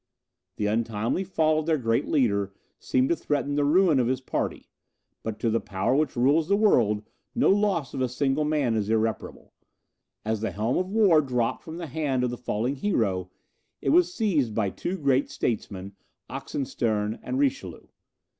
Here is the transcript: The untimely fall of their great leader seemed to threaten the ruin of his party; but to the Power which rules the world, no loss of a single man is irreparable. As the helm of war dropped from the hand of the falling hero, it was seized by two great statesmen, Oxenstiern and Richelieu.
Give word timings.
The 0.55 0.65
untimely 0.65 1.23
fall 1.23 1.59
of 1.59 1.67
their 1.67 1.77
great 1.77 2.07
leader 2.07 2.55
seemed 2.79 3.09
to 3.09 3.15
threaten 3.15 3.53
the 3.53 3.63
ruin 3.63 3.99
of 3.99 4.07
his 4.07 4.19
party; 4.19 4.67
but 5.21 5.39
to 5.41 5.51
the 5.51 5.59
Power 5.59 5.93
which 5.95 6.15
rules 6.15 6.47
the 6.47 6.55
world, 6.55 7.03
no 7.35 7.49
loss 7.49 7.93
of 7.93 8.01
a 8.01 8.09
single 8.09 8.43
man 8.43 8.73
is 8.73 8.89
irreparable. 8.89 9.53
As 10.25 10.41
the 10.41 10.49
helm 10.49 10.75
of 10.79 10.87
war 10.89 11.21
dropped 11.21 11.61
from 11.63 11.77
the 11.77 11.85
hand 11.85 12.23
of 12.23 12.31
the 12.31 12.35
falling 12.39 12.77
hero, 12.77 13.29
it 13.79 13.89
was 13.89 14.11
seized 14.11 14.55
by 14.55 14.71
two 14.71 14.97
great 14.97 15.29
statesmen, 15.29 15.93
Oxenstiern 16.31 17.19
and 17.21 17.37
Richelieu. 17.37 17.85